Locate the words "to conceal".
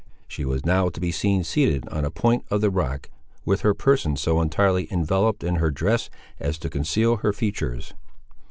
6.57-7.17